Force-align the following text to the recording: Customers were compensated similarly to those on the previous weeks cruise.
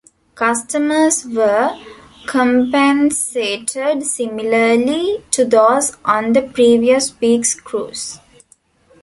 Customers 0.33 1.27
were 1.27 1.79
compensated 2.25 4.01
similarly 4.01 5.23
to 5.29 5.45
those 5.45 5.95
on 6.03 6.33
the 6.33 6.41
previous 6.41 7.13
weeks 7.19 7.53
cruise. 7.53 8.17